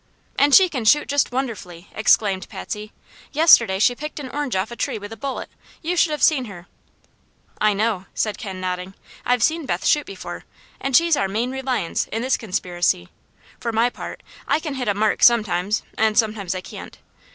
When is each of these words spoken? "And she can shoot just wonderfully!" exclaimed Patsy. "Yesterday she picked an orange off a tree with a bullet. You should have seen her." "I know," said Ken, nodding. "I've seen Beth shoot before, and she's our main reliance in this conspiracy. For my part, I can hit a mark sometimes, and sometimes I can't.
"And 0.35 0.55
she 0.55 0.67
can 0.67 0.83
shoot 0.83 1.07
just 1.07 1.31
wonderfully!" 1.31 1.87
exclaimed 1.93 2.49
Patsy. 2.49 2.91
"Yesterday 3.33 3.77
she 3.77 3.93
picked 3.93 4.19
an 4.19 4.29
orange 4.31 4.55
off 4.55 4.71
a 4.71 4.75
tree 4.75 4.97
with 4.97 5.13
a 5.13 5.15
bullet. 5.15 5.47
You 5.83 5.95
should 5.95 6.09
have 6.09 6.23
seen 6.23 6.45
her." 6.45 6.65
"I 7.59 7.73
know," 7.73 8.07
said 8.15 8.39
Ken, 8.39 8.59
nodding. 8.59 8.95
"I've 9.27 9.43
seen 9.43 9.67
Beth 9.67 9.85
shoot 9.85 10.07
before, 10.07 10.43
and 10.79 10.97
she's 10.97 11.15
our 11.15 11.27
main 11.27 11.51
reliance 11.51 12.07
in 12.07 12.23
this 12.23 12.35
conspiracy. 12.35 13.09
For 13.59 13.71
my 13.71 13.91
part, 13.91 14.23
I 14.47 14.59
can 14.59 14.73
hit 14.73 14.87
a 14.87 14.95
mark 14.95 15.21
sometimes, 15.21 15.83
and 15.99 16.17
sometimes 16.17 16.55
I 16.55 16.61
can't. 16.61 16.97